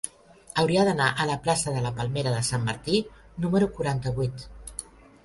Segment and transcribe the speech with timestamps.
[0.61, 2.97] Hauria d'anar a la plaça de la Palmera de Sant Martí
[3.45, 4.49] número quaranta-vuit.